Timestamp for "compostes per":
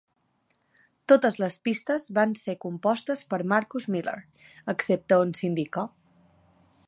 2.65-3.41